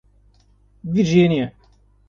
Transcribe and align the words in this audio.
Virgínia 0.95 1.53